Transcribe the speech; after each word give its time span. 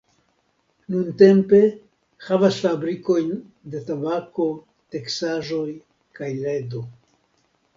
Nuntempe 0.93 1.59
havas 2.29 2.57
fabrikojn 2.63 3.29
de 3.75 3.83
tabako, 3.91 4.49
teksaĵoj 4.97 5.67
kaj 6.21 6.33
ledo. 6.41 6.83